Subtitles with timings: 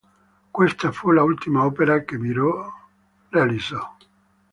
[0.57, 2.73] Questa fu l'ultima opera che Miró
[3.29, 3.85] realizzò.